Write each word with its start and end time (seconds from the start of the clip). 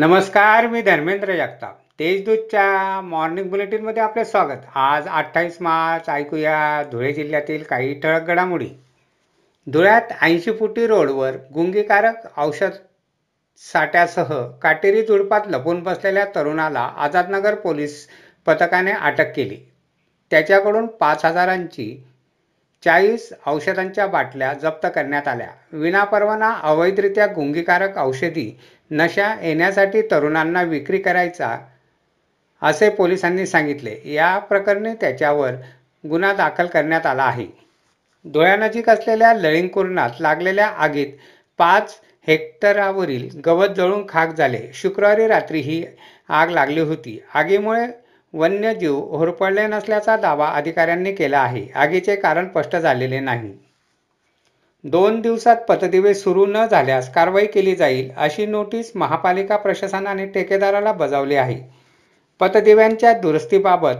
नमस्कार 0.00 0.66
मी 0.66 0.80
धर्मेंद्र 0.82 1.34
जगताप. 1.36 1.78
तेजदूतच्या 1.98 3.00
मॉर्निंग 3.00 3.48
बुलेटिनमध्ये 3.50 4.02
आपले 4.02 4.24
स्वागत. 4.24 4.60
आज 4.74 5.08
अठ्ठावीस 5.08 5.56
मार्च 5.60 6.08
ऐकूया 6.08 6.82
धुळे 6.92 7.12
जिल्ह्यातील 7.12 7.62
काही 7.62 8.00
ठळक 8.00 8.22
घडामोडी. 8.22 8.68
धुळ्यात 9.66 10.02
ऐंशी 10.22 10.52
फुटी 10.52 10.86
रोडवर 10.86 11.36
गुंगीकारक 11.54 12.38
औषध 12.38 12.70
साठ्यासह 13.56 14.46
काटेरी 14.62 15.02
झुडपात 15.02 15.40
लपून 15.46 15.82
बसलेल्या 15.82 16.24
तरुणाला 16.34 16.90
आझादनगर 16.96 17.54
पोलीस 17.54 18.08
पथकाने 18.46 18.92
अटक 18.92 19.32
केली. 19.36 19.58
त्याच्याकडून 20.30 20.86
पाच 20.86 21.24
हजारांची 21.24 22.04
चाळीस 22.82 23.32
औषधांच्या 23.46 24.06
बाटल्या 24.06 24.52
जप्त 24.52 24.86
करण्यात 24.94 25.28
आल्या. 25.28 25.48
विनापरवाना 25.72 26.50
अवैधरित्या 26.62 27.26
गुंगीकारक 27.26 27.98
औषधी 27.98 28.50
नशा 28.90 29.34
येण्यासाठी 29.42 30.02
तरुणांना 30.02 30.62
विक्री 30.62 30.98
करायचा 30.98 31.56
असे 32.62 32.88
पोलिसांनी 32.90 33.46
सांगितले. 33.46 33.96
या 34.04 34.38
प्रकरणी 34.38 34.92
त्याच्यावर 35.00 35.54
गुन्हा 36.04 36.32
दाखल 36.32 36.66
करण्यात 36.66 37.06
आला 37.06 37.22
आहे. 37.22 37.46
धुळ्यानजीक 38.24 38.88
असलेल्या 38.90 39.32
लळिंग 39.34 39.68
लागलेल्या 40.20 40.66
आगीत 40.66 41.12
पाच 41.58 41.94
हेक्टरावरील 42.26 43.28
गवत 43.46 43.68
जळून 43.68 44.04
खाक 44.08 44.34
झाले. 44.34 44.60
शुक्रवारी 44.74 45.26
रात्री 45.26 45.60
ही 45.60 45.84
आग 46.28 46.50
लागली 46.50 46.80
होती. 46.80 47.18
आगीमुळे 47.34 47.86
वन्यजीव 48.34 48.98
होरपळले 49.16 49.66
नसल्याचा 49.66 50.16
दावा 50.16 50.48
अधिकाऱ्यांनी 50.48 51.12
केला 51.12 51.38
आहे. 51.38 51.66
आगीचे 51.74 52.16
कारण 52.16 52.48
स्पष्ट 52.48 52.76
झालेले 52.76 53.20
नाही. 53.20 53.52
दोन 54.84 55.20
दिवसात 55.20 55.56
पतदिवे 55.68 56.14
सुरू 56.14 56.44
न 56.46 56.64
झाल्यास 56.66 57.12
कारवाई 57.14 57.46
केली 57.46 57.74
जाईल 57.76 58.10
अशी 58.16 58.46
नोटीस 58.46 58.92
महापालिका 58.94 59.56
प्रशासनाने 59.56 60.26
ठेकेदाराला 60.26 60.92
बजावली 60.92 61.34
आहे. 61.34 61.60
पतदिव्यांच्या 62.40 63.12
दुरुस्तीबाबत 63.12 63.96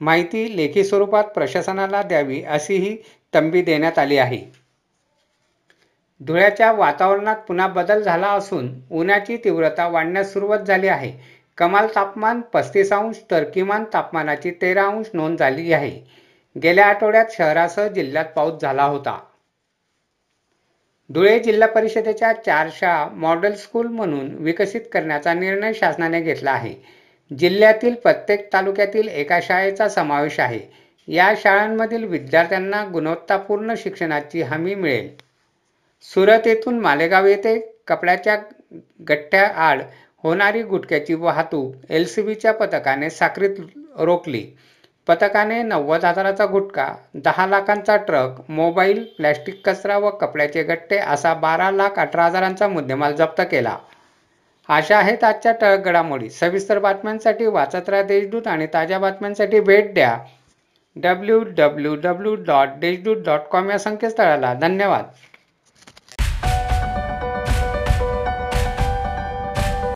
माहिती 0.00 0.56
लेखी 0.56 0.84
स्वरूपात 0.84 1.24
प्रशासनाला 1.24 2.02
द्यावी 2.02 2.42
अशीही 2.42 2.96
तंबी 3.34 3.62
देण्यात 3.62 3.98
आली 3.98 4.16
आहे. 4.18 4.38
धुळ्याच्या 6.20 6.72
वातावरणात 6.72 7.36
पुन्हा 7.36 7.66
बदल 7.66 8.02
झाला 8.02 8.26
असून 8.26 8.68
उन्हाची 8.90 9.36
तीव्रता 9.36 9.86
वाढण्यास 9.88 10.32
सुरुवात 10.32 10.58
झाली 10.58 10.88
आहे. 10.88 11.12
कमाल 11.58 11.86
तापमान 11.94 12.40
पस्तीस 12.40 12.92
अंश 12.92 13.16
तर 13.30 13.44
किमान 13.44 13.84
तापमानाची 13.92 14.50
तेरा 14.50 14.86
अंश 14.86 15.06
नोंद 15.14 15.38
झाली 15.38 15.72
आहे. 15.72 16.00
गेल्या 16.62 16.86
आठवड्यात 16.86 17.26
शहरासह 17.30 17.88
जिल्ह्यात 17.88 18.24
पाऊस 18.24 18.60
झाला 18.62 18.84
होता. 18.84 19.18
धुळे 21.10 21.38
जिल्हा 21.38 21.68
परिषदेच्या 21.68 22.32
चार 22.32 22.68
शाळा 22.72 23.08
मॉडेल 23.08 23.54
स्कूल 23.54 23.86
म्हणून 23.86 24.34
विकसित 24.34 24.80
करण्याचा 24.92 25.34
निर्णय 25.34 25.72
शासनाने 25.72 26.20
घेतला 26.20 26.50
आहे. 26.50 26.74
जिल्ह्यातील 27.38 27.94
प्रत्येक 27.94 28.52
तालुक्यातील 28.52 29.08
एका 29.08 29.38
शाळेचा 29.42 29.88
समावेश 29.88 30.40
आहे. 30.40 30.60
या 31.08 31.32
शाळांमधील 31.36 32.04
विद्यार्थ्यांना 32.04 32.84
गुणवत्तापूर्ण 32.84 33.74
शिक्षणाची 33.76 34.42
हमी 34.42 34.74
मिळेल. 34.74 35.08
सुरत 36.02 36.46
येथून 36.46 36.78
मालेगाव 36.78 37.26
येथे 37.26 37.58
कपड्याच्या 37.86 38.36
गठ्ठ्या 39.08 39.46
आड 39.46 39.82
होणारी 40.22 40.62
गुटख्याची 40.62 41.14
वाहतूक 41.14 41.90
एल 41.90 42.06
सी 42.06 42.22
बीच्या 42.22 42.52
पथकाने 42.52 43.10
साखरीत 43.10 43.56
रोखली. 43.98 44.44
पथकाने 45.06 45.62
नव्वद 45.62 46.04
हजाराचा 46.04 46.46
गुटखा 46.46 46.86
दहा 47.14 47.46
लाखांचा 47.46 47.96
ट्रक 47.96 48.50
मोबाईल 48.50 49.04
प्लॅस्टिक 49.16 49.60
कचरा 49.64 49.98
व 49.98 50.10
कपड्याचे 50.10 50.62
गट्टे 50.62 50.98
असा 50.98 51.34
बारा 51.34 51.70
लाख 51.70 51.98
अठरा 51.98 52.24
हजारांचा 52.24 52.68
मुद्देमाल 52.68 53.14
जप्त 53.14 53.42
केला. 53.50 53.76
अशा 54.68 54.98
आहेत 54.98 55.24
आजच्या 55.24 55.52
टळक 55.52 55.84
घडामोडी. 55.84 56.30
सविस्तर 56.30 56.78
बातम्यांसाठी 56.78 57.46
वाचत 57.46 57.88
राहा 57.88 58.02
देशदूत 58.02 58.46
आणि 58.46 58.66
ताज्या 58.74 58.98
बातम्यांसाठी 58.98 59.60
भेट 59.60 59.94
द्या. 59.94 60.18
W 60.96 61.42
W 61.56 61.94
W 61.94 62.34
dot 62.34 62.68
Deshdoot 62.78 63.16
dot 63.16 63.40
com 63.40 63.70
या 63.70 63.78
संकेतस्थळाला. 63.78 64.54
धन्यवाद. 64.54 65.04